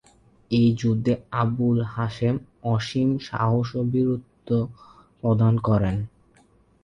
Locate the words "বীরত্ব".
3.91-4.49